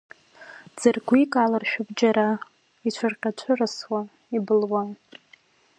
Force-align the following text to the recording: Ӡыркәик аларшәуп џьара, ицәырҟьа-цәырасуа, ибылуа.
Ӡыркәик 0.79 1.33
аларшәуп 1.43 1.89
џьара, 1.99 2.27
ицәырҟьа-цәырасуа, 2.87 4.01
ибылуа. 4.35 4.81